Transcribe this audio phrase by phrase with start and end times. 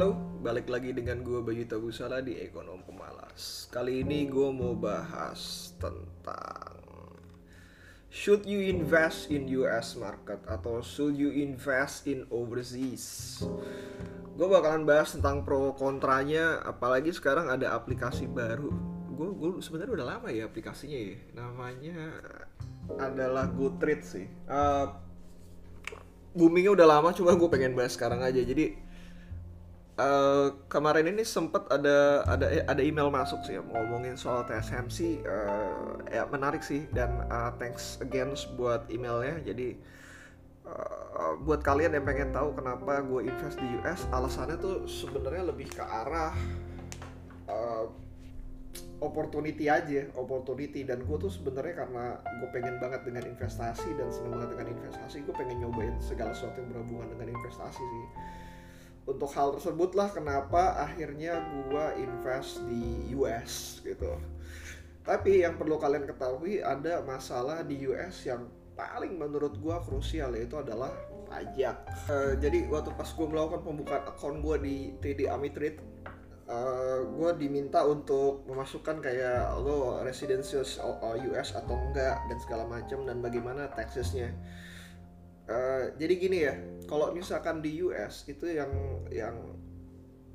[0.00, 3.68] Halo, balik lagi dengan gue Bayu Tabusala di Ekonom Pemalas.
[3.68, 6.80] Kali ini gue mau bahas tentang
[8.08, 13.44] Should you invest in US market atau should you invest in overseas?
[14.40, 18.72] Gue bakalan bahas tentang pro kontranya Apalagi sekarang ada aplikasi baru.
[19.12, 21.16] Gue gue sebenarnya udah lama ya aplikasinya ya.
[21.36, 22.08] Namanya
[22.96, 24.24] adalah Goodreads sih.
[24.48, 24.96] Uh,
[26.32, 28.40] Boomingnya udah lama cuma gue pengen bahas sekarang aja.
[28.40, 28.88] Jadi
[30.00, 36.00] Uh, kemarin ini sempat ada ada ada email masuk sih ya, ngomongin soal TSMC uh,
[36.08, 36.88] ya menarik sih.
[36.88, 39.44] Dan uh, thanks again buat emailnya.
[39.44, 39.76] Jadi
[40.64, 45.68] uh, buat kalian yang pengen tahu kenapa gue invest di US alasannya tuh sebenarnya lebih
[45.68, 46.32] ke arah
[47.52, 47.84] uh,
[49.04, 50.80] opportunity aja opportunity.
[50.80, 55.28] Dan gue tuh sebenarnya karena gue pengen banget dengan investasi dan seneng banget dengan investasi
[55.28, 58.06] gue pengen nyobain segala sesuatu yang berhubungan dengan investasi sih
[59.14, 64.16] untuk hal tersebut lah kenapa akhirnya gua invest di US gitu.
[65.02, 68.46] Tapi yang perlu kalian ketahui ada masalah di US yang
[68.78, 70.94] paling menurut gua krusial yaitu adalah
[71.26, 71.76] pajak.
[72.06, 75.90] Uh, jadi waktu pas gua melakukan pembukaan akun gua di TD Amitrade
[76.50, 83.22] uh, gue diminta untuk memasukkan kayak lo residensius US atau enggak dan segala macam dan
[83.22, 84.34] bagaimana taxesnya
[85.48, 86.54] uh, jadi gini ya
[86.90, 88.70] kalau misalkan di US itu yang
[89.14, 89.38] yang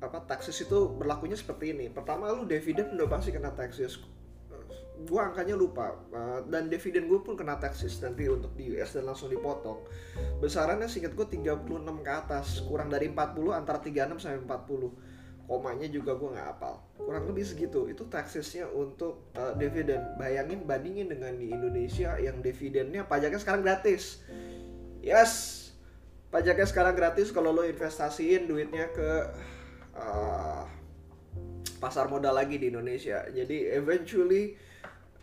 [0.00, 1.88] apa taxes itu berlakunya seperti ini.
[1.92, 4.00] Pertama lu dividen udah pasti kena taxes.
[5.04, 9.04] Gua angkanya lupa uh, dan dividen gue pun kena taxes nanti untuk di US dan
[9.04, 9.84] langsung dipotong.
[10.40, 16.18] Besarannya singkat gue 36 ke atas kurang dari 40 antara 36 sampai 40 komanya juga
[16.18, 17.92] gue nggak hafal kurang lebih segitu.
[17.92, 24.24] Itu taxesnya untuk uh, dividen bayangin bandingin dengan di Indonesia yang dividennya pajaknya sekarang gratis
[25.06, 25.62] yes.
[26.26, 29.10] Pajaknya sekarang gratis kalau lo investasiin duitnya ke
[29.94, 30.66] uh,
[31.78, 33.22] pasar modal lagi di Indonesia.
[33.30, 34.58] Jadi eventually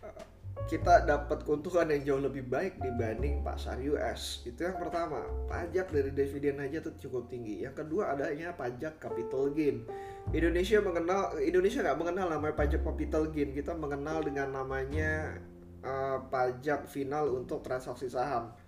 [0.00, 0.24] uh,
[0.64, 5.22] kita dapat keuntungan yang jauh lebih baik dibanding pasar US itu yang pertama.
[5.44, 7.62] Pajak dari dividen aja tuh cukup tinggi.
[7.62, 9.84] Yang kedua adanya pajak capital gain.
[10.32, 13.52] Indonesia mengenal Indonesia nggak mengenal namanya pajak capital gain.
[13.52, 15.36] Kita mengenal dengan namanya
[15.84, 18.63] uh, pajak final untuk transaksi saham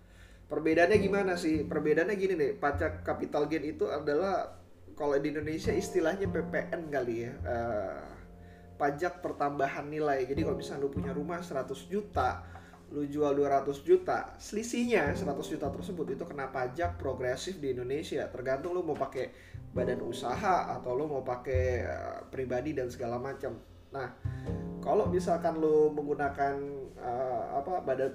[0.46, 1.66] Perbedaannya gimana sih?
[1.66, 4.54] Perbedaannya gini nih, pajak capital gain itu adalah
[4.94, 7.32] kalau di Indonesia istilahnya PPN kali ya.
[7.42, 8.02] Uh,
[8.78, 10.22] pajak pertambahan nilai.
[10.22, 12.46] Jadi kalau misalnya lu punya rumah 100 juta,
[12.94, 18.30] lu jual 200 juta, selisihnya 100 juta tersebut itu kena pajak progresif di Indonesia.
[18.30, 19.34] Tergantung lu mau pakai
[19.74, 23.58] badan usaha atau lu mau pakai uh, pribadi dan segala macam.
[23.90, 24.14] Nah,
[24.78, 26.54] kalau misalkan lu menggunakan
[27.02, 28.14] uh, apa badan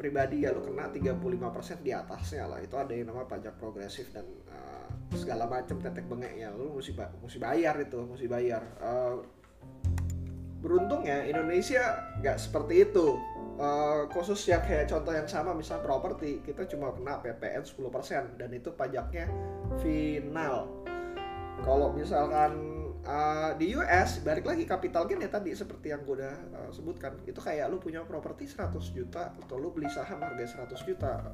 [0.00, 2.64] pribadi ya lo kena 35% di atasnya lah.
[2.64, 6.96] Itu ada yang nama pajak progresif dan uh, segala macam tetek bengek ya lo mesti
[6.96, 8.64] ba mesti bayar itu mesti bayar.
[8.80, 9.20] Uh,
[10.64, 13.20] beruntung ya Indonesia nggak seperti itu.
[13.60, 18.48] Uh, khusus yang kayak contoh yang sama misal properti kita cuma kena PPN 10% dan
[18.56, 19.28] itu pajaknya
[19.84, 20.64] final.
[21.60, 26.36] Kalau misalkan uh, di US balik lagi capital gain ya tadi seperti yang gue udah
[26.56, 27.16] uh, sebutkan.
[27.24, 31.32] Itu kayak lu punya properti 100 juta atau lu beli saham harga 100 juta.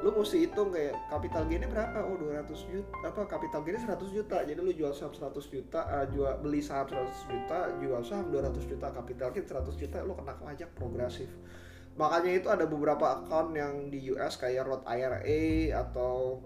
[0.00, 1.98] Lu mesti hitung kayak capital gainnya berapa?
[2.08, 4.36] Oh 200 juta apa capital gainnya 100 juta.
[4.44, 8.70] Jadi lu jual saham 100 juta uh, jual beli saham 100 juta jual saham 200
[8.70, 11.30] juta capital gain 100 juta lu kena pajak progresif.
[12.00, 16.40] Makanya itu ada beberapa account yang di US kayak Roth IRA atau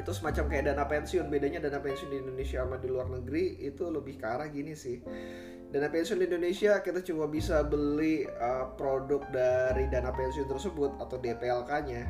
[0.00, 1.28] itu semacam kayak dana pensiun.
[1.28, 5.04] Bedanya dana pensiun di Indonesia sama di luar negeri itu lebih ke arah gini sih.
[5.68, 11.20] Dana pensiun di Indonesia kita cuma bisa beli uh, produk dari dana pensiun tersebut atau
[11.20, 12.02] DPLK-nya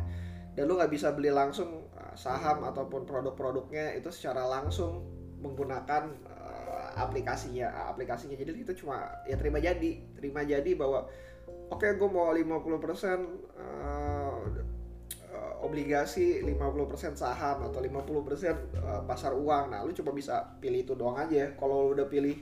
[0.55, 5.03] dan lu nggak bisa beli langsung uh, saham ataupun produk-produknya itu secara langsung
[5.43, 7.91] menggunakan uh, aplikasinya.
[7.91, 8.39] Aplikasinya.
[8.39, 10.15] Jadi itu cuma ya terima jadi.
[10.15, 11.11] Terima jadi bahwa
[11.75, 14.24] oke okay, gue mau 50% uh,
[15.65, 18.55] obligasi 50% saham atau 50% eh,
[19.09, 19.73] pasar uang.
[19.73, 21.57] Nah, lu coba bisa pilih itu doang aja.
[21.57, 22.37] Kalau lu udah pilih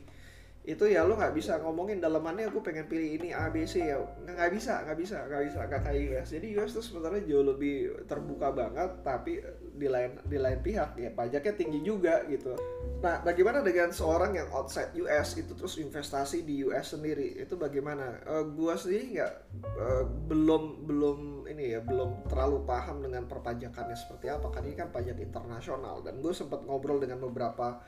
[0.63, 3.99] itu ya lu nggak bisa ngomongin dalamannya aku pengen pilih ini A B C ya.
[4.23, 8.07] Nggak bisa nggak bisa nggak bisa nggak kayak US jadi US tuh sebenarnya jauh lebih
[8.07, 9.43] terbuka banget tapi
[9.75, 11.11] di lain di lain pihak ya.
[11.11, 12.55] Pajaknya tinggi juga gitu.
[13.03, 17.43] Nah bagaimana dengan seorang yang outside US itu terus investasi di US sendiri?
[17.43, 18.23] Itu bagaimana?
[18.23, 19.35] Uh, gua sendiri nggak
[19.67, 21.19] uh, belum belum
[21.51, 26.07] ini ya belum terlalu paham dengan perpajakannya seperti apa kan ini kan pajak internasional.
[26.07, 27.83] Dan gue sempat ngobrol dengan beberapa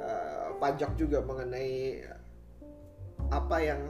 [0.00, 2.04] uh, pajak juga mengenai
[3.30, 3.80] apa yang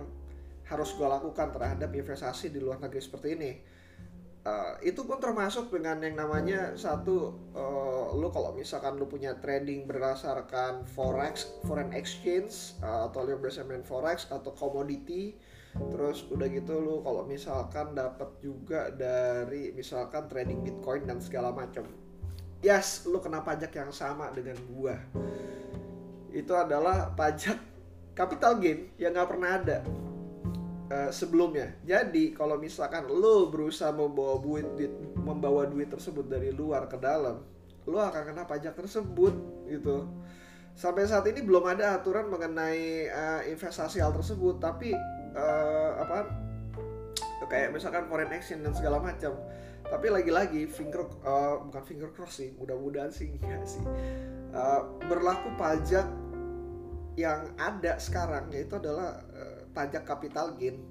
[0.66, 3.52] harus gue lakukan terhadap investasi di luar negeri seperti ini.
[4.46, 9.90] Uh, itu pun termasuk dengan yang namanya satu uh, lu kalau misalkan lu punya trading
[9.90, 15.34] berdasarkan forex foreign exchange uh, atau biasa main forex atau commodity
[15.90, 21.82] terus udah gitu lu kalau misalkan dapat juga dari misalkan trading bitcoin dan segala macam
[22.62, 24.94] yes lu kena pajak yang sama dengan gua
[26.36, 27.56] itu adalah pajak
[28.12, 29.78] capital gain yang nggak pernah ada
[30.92, 31.72] uh, sebelumnya.
[31.84, 37.40] Jadi kalau misalkan lo berusaha membawa duit, duit membawa duit tersebut dari luar ke dalam,
[37.88, 39.32] lo akan kena pajak tersebut
[39.72, 40.04] gitu.
[40.76, 44.92] Sampai saat ini belum ada aturan mengenai uh, investasi hal tersebut, tapi
[45.32, 46.28] uh, apa
[47.48, 49.32] kayak misalkan foreign exchange dan segala macam.
[49.86, 53.80] Tapi lagi-lagi finger uh, bukan finger cross sih, mudah-mudahan sih enggak sih.
[54.52, 56.04] Uh, berlaku pajak
[57.16, 60.84] yang ada sekarang yaitu adalah uh, pajak capital gain.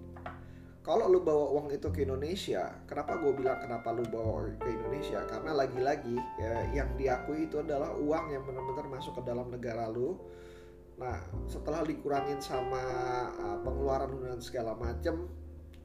[0.85, 5.25] Kalau lu bawa uang itu ke Indonesia, kenapa gue bilang kenapa lu bawa ke Indonesia?
[5.25, 10.13] Karena lagi-lagi ya, yang diakui itu adalah uang yang benar-benar masuk ke dalam negara lu.
[11.01, 11.17] Nah,
[11.49, 12.81] setelah dikurangin sama
[13.33, 15.25] uh, pengeluaran lu dan segala macem,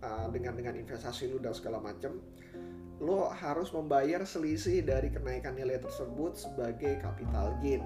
[0.04, 2.20] uh, dengan dengan investasi lu dan segala macem,
[3.00, 7.81] lo harus membayar selisih dari kenaikan nilai tersebut sebagai capital gain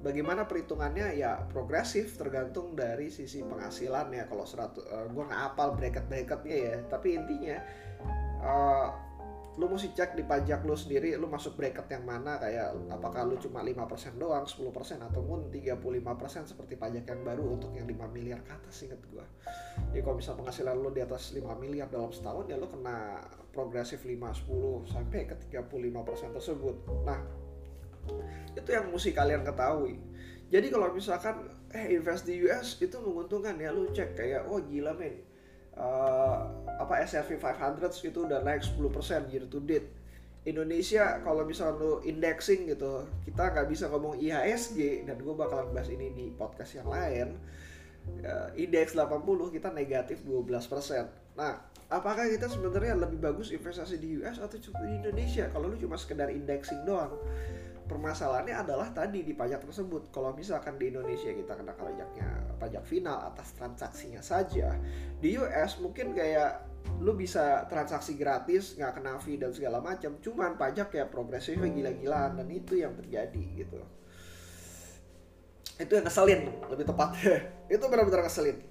[0.00, 1.16] bagaimana perhitungannya?
[1.16, 6.56] Ya progresif tergantung dari sisi penghasilan ya kalau seratus uh, gue nggak apal bracket bracketnya
[6.56, 7.56] ya tapi intinya
[8.40, 8.88] uh,
[9.58, 13.36] lu mesti cek di pajak lu sendiri lu masuk bracket yang mana kayak apakah lu
[13.36, 14.62] cuma 5% doang 10%
[15.10, 19.26] ataupun 35% seperti pajak yang baru untuk yang 5 miliar ke atas inget gua.
[19.90, 23.20] Jadi kalau misal penghasilan lu di atas 5 miliar dalam setahun ya lu kena
[23.50, 24.16] progresif 5,
[24.48, 26.76] 10 sampai ke 35% tersebut.
[27.02, 27.39] Nah
[28.54, 29.98] itu yang mesti kalian ketahui.
[30.50, 33.70] Jadi kalau misalkan eh invest di US itu menguntungkan ya.
[33.70, 35.22] Lu cek kayak oh gila men.
[35.70, 39.88] Uh, apa S&P 500 itu udah naik 10% year to date.
[40.40, 45.92] Indonesia kalau misalnya lu indexing gitu kita nggak bisa ngomong IHSG dan gue bakalan bahas
[45.92, 47.38] ini di podcast yang lain.
[48.24, 49.22] Uh, indeks 80
[49.52, 50.56] kita negatif 12%
[51.36, 51.60] nah
[51.92, 55.46] apakah kita sebenarnya lebih bagus investasi di US atau di Indonesia?
[55.52, 57.12] Kalau lu cuma sekedar indexing doang
[57.90, 60.14] permasalahannya adalah tadi di pajak tersebut.
[60.14, 62.28] Kalau misalkan di Indonesia kita kena pajaknya
[62.62, 64.78] pajak final atas transaksinya saja,
[65.18, 66.70] di US mungkin kayak
[67.02, 70.22] lu bisa transaksi gratis nggak kena fee dan segala macam.
[70.22, 73.82] Cuman pajak ya progresifnya gila-gilaan dan itu yang terjadi gitu.
[75.74, 77.10] Itu yang ngeselin lebih tepat
[77.74, 78.62] itu benar-benar ngeselin.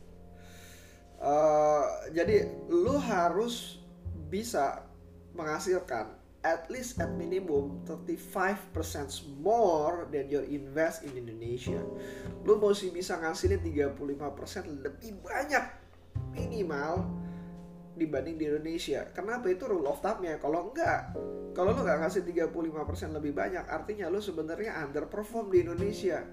[1.20, 1.84] Uh,
[2.16, 3.84] jadi lu harus
[4.32, 4.88] bisa
[5.36, 8.64] menghasilkan at least at minimum 35%
[9.44, 11.84] more than your invest in Indonesia.
[12.48, 15.66] Lu mesti bisa ngasilin 35% lebih banyak
[16.32, 17.04] minimal
[18.00, 19.04] dibanding di Indonesia.
[19.12, 20.40] Kenapa itu rule of thumb-nya?
[20.40, 21.12] Kalau enggak,
[21.52, 26.24] kalau lu nggak ngasih 35% lebih banyak, artinya lu sebenarnya underperform di Indonesia.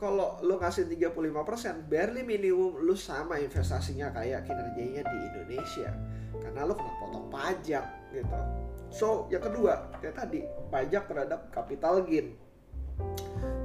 [0.00, 5.92] Kalau lu ngasih 35%, barely minimum lu sama investasinya kayak kinerjanya di Indonesia.
[6.44, 8.38] Karena lu kena potong pajak gitu.
[8.92, 12.36] So, yang kedua, kayak tadi, pajak terhadap capital gain.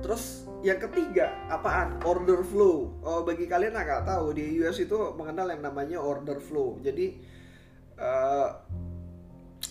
[0.01, 2.01] Terus yang ketiga, apaan?
[2.01, 2.97] Order flow.
[3.05, 6.81] Oh, bagi kalian yang nggak tahu, di US itu mengenal yang namanya order flow.
[6.81, 7.19] Jadi,
[8.01, 8.47] uh,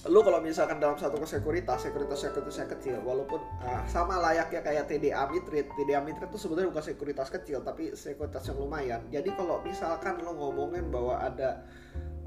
[0.06, 4.86] lu kalau misalkan dalam satu sekuritas, sekuritas sekuritas yang kecil, walaupun uh, sama layaknya kayak
[4.86, 9.02] TDA Mitrit, TDA Mitrit itu sebenarnya bukan sekuritas kecil, tapi sekuritas yang lumayan.
[9.10, 11.66] Jadi kalau misalkan lu ngomongin bahwa ada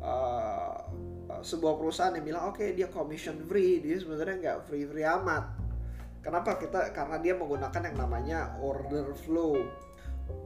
[0.01, 0.75] uh,
[1.41, 3.79] sebuah perusahaan yang bilang oke okay, dia commission free.
[3.79, 5.57] Dia sebenarnya nggak free free amat.
[6.21, 6.57] Kenapa?
[6.61, 9.57] Kita karena dia menggunakan yang namanya order flow.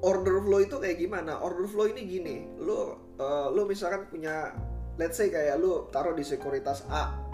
[0.05, 1.39] Order flow itu kayak gimana?
[1.43, 4.55] Order flow ini gini lo uh, lo misalkan punya
[4.95, 7.25] let's say kayak lo taruh di sekuritas A.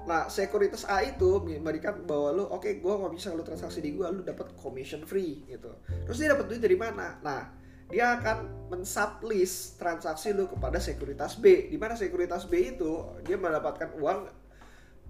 [0.00, 3.92] Nah, sekuritas A itu memberikan bahwa lo, oke, okay, gue kalau bisa lo transaksi di
[3.92, 5.76] gue, lo dapat commission free gitu.
[6.08, 7.20] Terus dia dapat duit dari mana?
[7.20, 7.59] Nah,
[7.90, 11.68] dia akan mensublease transaksi lu kepada sekuritas B.
[11.68, 14.30] Di mana sekuritas B itu dia mendapatkan uang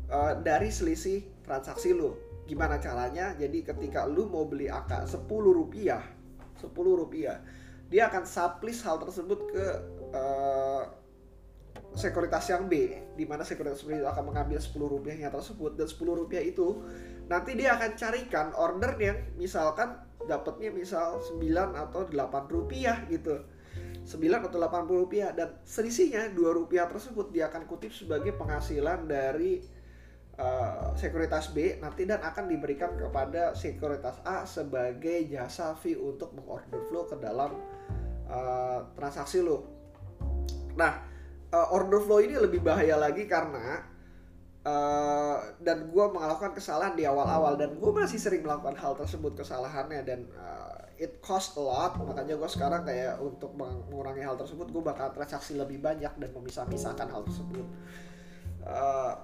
[0.08, 2.16] uh, dari selisih transaksi lu.
[2.49, 3.37] Gimana caranya?
[3.37, 6.02] Jadi ketika lu mau beli AK 10 rupiah,
[6.58, 7.38] 10 rupiah,
[7.92, 9.64] dia akan sublease hal tersebut ke
[10.16, 10.82] uh,
[11.94, 16.42] sekuritas yang B di mana sekuritas B akan mengambil 10 rupiahnya tersebut dan 10 rupiah
[16.42, 16.80] itu
[17.30, 19.94] nanti dia akan carikan order yang misalkan
[20.26, 21.38] dapatnya misal 9
[21.78, 23.38] atau 8 rupiah gitu
[24.04, 24.18] 9
[24.50, 29.62] atau 80 rupiah dan selisihnya 2 rupiah tersebut dia akan kutip sebagai penghasilan dari
[30.40, 36.82] uh, sekuritas B nanti dan akan diberikan kepada sekuritas A sebagai jasa fee untuk mengorder
[36.90, 37.54] flow ke dalam
[38.26, 39.68] uh, transaksi lo.
[40.75, 40.92] Nah,
[41.52, 43.84] uh, order flow ini lebih bahaya lagi karena
[44.61, 47.57] Uh, dan gue melakukan kesalahan di awal-awal.
[47.57, 50.05] Dan gue masih sering melakukan hal tersebut kesalahannya.
[50.05, 51.97] Dan uh, it cost a lot.
[51.97, 57.09] Makanya gue sekarang kayak untuk mengurangi hal tersebut gue bakal transaksi lebih banyak dan memisah-misahkan
[57.09, 57.67] hal tersebut.
[58.61, 59.17] Uh,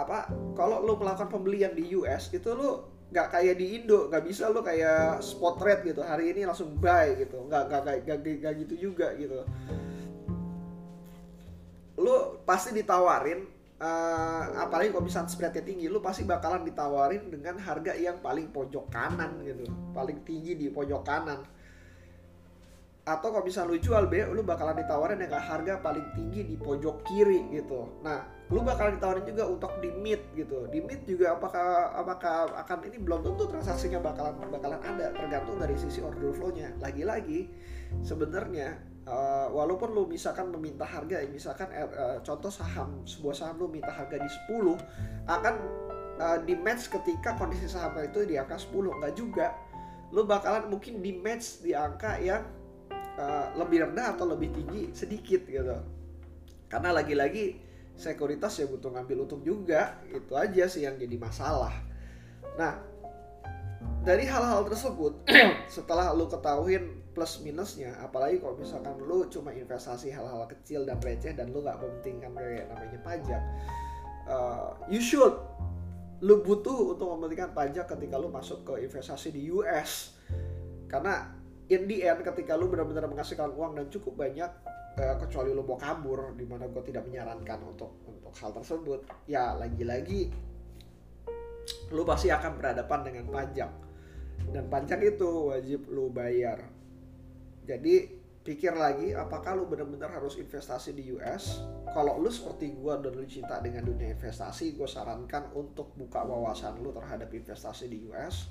[0.00, 4.08] apa kalau lo melakukan pembelian di US itu lo nggak kayak di Indo.
[4.08, 6.00] Nggak bisa lo kayak spot rate gitu.
[6.00, 7.44] Hari ini langsung buy gitu.
[7.44, 7.82] Nggak nggak
[8.24, 9.44] nggak gitu juga gitu
[12.02, 13.46] lu pasti ditawarin
[13.78, 18.90] uh, apalagi kalau misalnya spreadnya tinggi lu pasti bakalan ditawarin dengan harga yang paling pojok
[18.90, 19.66] kanan gitu.
[19.94, 21.40] Paling tinggi di pojok kanan.
[23.02, 27.02] Atau kalau misalnya lu jual B lu bakalan ditawarin dengan harga paling tinggi di pojok
[27.02, 27.98] kiri gitu.
[28.06, 30.70] Nah lu bakalan ditawarin juga untuk di mid gitu.
[30.70, 35.74] Di mid juga apakah apakah akan ini belum tentu transaksinya bakalan bakalan ada tergantung dari
[35.74, 36.78] sisi order flow-nya.
[36.78, 37.50] Lagi-lagi
[38.06, 43.90] sebenarnya uh, walaupun lu misalkan meminta harga misalkan uh, contoh saham sebuah saham lu minta
[43.90, 44.78] harga di 10
[45.26, 45.54] akan
[46.18, 49.46] uh, di match ketika kondisi saham itu di angka 10 enggak juga.
[50.12, 52.44] Lu bakalan mungkin di match di angka yang
[53.16, 55.78] uh, lebih rendah atau lebih tinggi sedikit gitu.
[56.68, 57.60] Karena lagi-lagi
[57.96, 60.00] sekuritas ya butuh ngambil untung juga.
[60.08, 61.72] Itu aja sih yang jadi masalah.
[62.60, 62.91] Nah
[64.02, 65.22] dari hal-hal tersebut
[65.78, 71.30] setelah lu ketahuin plus minusnya apalagi kalau misalkan lu cuma investasi hal-hal kecil dan receh
[71.38, 73.42] dan lu nggak mementingkan kayak namanya pajak
[74.26, 75.38] uh, you should
[76.18, 80.18] lu butuh untuk mementingkan pajak ketika lu masuk ke investasi di US
[80.90, 81.30] karena
[81.70, 84.50] in the end ketika lu benar-benar menghasilkan uang dan cukup banyak
[84.98, 89.54] uh, kecuali lu mau kabur di mana gue tidak menyarankan untuk untuk hal tersebut ya
[89.54, 90.26] lagi-lagi
[91.94, 93.91] lu pasti akan berhadapan dengan pajak
[94.50, 96.66] dan pajak itu wajib lu bayar.
[97.62, 101.62] Jadi pikir lagi apakah lu benar-benar harus investasi di US
[101.94, 106.82] kalau lu seperti gue dan lu cinta dengan dunia investasi gue sarankan untuk buka wawasan
[106.82, 108.50] lu terhadap investasi di US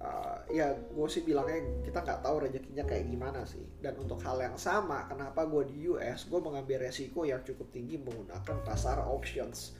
[0.00, 3.62] uh, ya gue sih bilangnya kita nggak tahu rezekinya kayak gimana sih.
[3.78, 8.00] Dan untuk hal yang sama kenapa gue di US gue mengambil resiko yang cukup tinggi
[8.00, 9.76] menggunakan pasar options.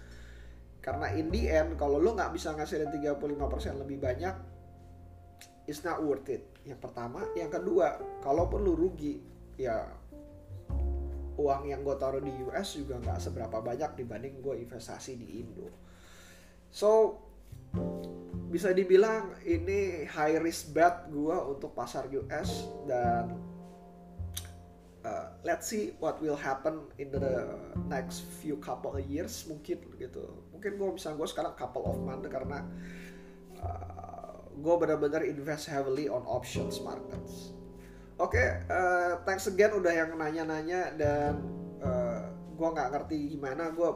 [0.80, 4.59] Karena in the end kalau lu nggak bisa ngasilin 35% lebih banyak
[5.70, 6.42] it's not worth it.
[6.66, 9.22] Yang pertama yang kedua kalaupun lu rugi
[9.54, 9.86] ya
[11.38, 15.70] uang yang gue taruh di US juga nggak seberapa banyak dibanding gue investasi di Indo.
[16.74, 17.22] So
[18.50, 23.38] bisa dibilang ini high risk bet gue untuk pasar US dan
[25.06, 27.46] uh, let's see what will happen in the
[27.86, 30.26] next few couple of years mungkin gitu.
[30.50, 32.66] Mungkin gue bisa gue sekarang couple of month karena
[33.62, 34.09] uh,
[34.60, 37.56] gue benar-benar invest heavily on options markets.
[38.20, 41.40] Oke, okay, uh, eh, thanks again udah yang nanya-nanya dan
[41.80, 42.20] uh, eh,
[42.52, 43.72] gue nggak ngerti gimana.
[43.72, 43.88] Gue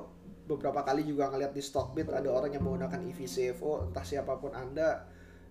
[0.49, 5.05] beberapa kali juga ngeliat di Stockbit ada orang yang menggunakan EVCFO, entah siapa pun anda,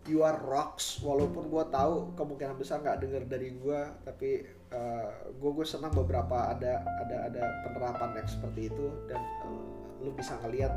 [0.10, 1.02] you are rocks.
[1.02, 5.94] Walaupun gue tahu kemungkinan besar nggak denger dari gue, tapi uh, eh, gue gue senang
[5.94, 10.74] beberapa ada ada ada penerapan yang seperti itu dan uh, lu bisa ngeliat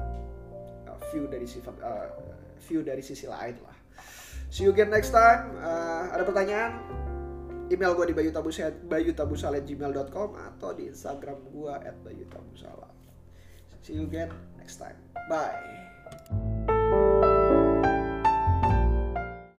[0.88, 2.08] uh, view dari sifat uh,
[2.68, 3.76] view dari sisi lain lah.
[4.50, 5.52] See you again next time.
[5.58, 6.72] Uh, ada pertanyaan?
[7.66, 8.16] Email gue di
[8.86, 11.74] bayutabusala@gmail.com atau di Instagram gue
[12.06, 12.88] @bayutabusala.
[13.82, 14.98] See you again next time.
[15.26, 16.54] Bye.